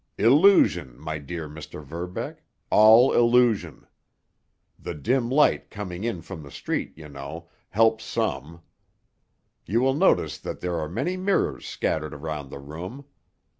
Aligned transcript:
Illusion, 0.17 0.99
my 0.99 1.19
dear 1.19 1.47
Mr. 1.47 1.83
Verbeck—all 1.85 3.13
illusion. 3.13 3.85
The 4.79 4.95
dim 4.95 5.29
light 5.29 5.69
coming 5.69 6.03
in 6.05 6.23
from 6.23 6.41
the 6.41 6.49
street, 6.49 6.97
you 6.97 7.07
know, 7.07 7.51
helps 7.69 8.03
some. 8.03 8.63
You 9.67 9.79
will 9.81 9.93
notice 9.93 10.39
that 10.39 10.59
there 10.59 10.79
are 10.79 10.89
many 10.89 11.17
mirrors 11.17 11.67
scattered 11.67 12.15
around 12.15 12.49
the 12.49 12.57
room. 12.57 13.05